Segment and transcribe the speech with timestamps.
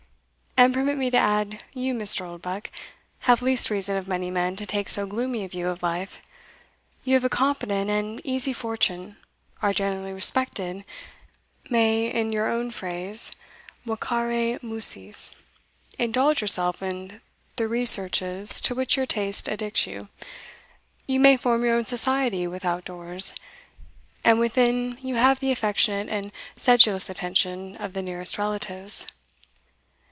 [0.57, 2.21] And permit me to add, you, Mr.
[2.23, 2.69] Oldbuck,
[3.21, 6.19] have least reason of many men to take so gloomy a view of life.
[7.03, 9.17] You have a competent and easy fortune
[9.63, 10.83] are generally respected
[11.71, 13.31] may, in your own phrase,
[13.87, 15.33] vacare musis,
[15.97, 17.21] indulge yourself in
[17.55, 20.09] the researches to which your taste addicts you;
[21.07, 23.33] you may form your own society without doors
[24.23, 29.07] and within you have the affectionate and sedulous attention of the nearest relatives."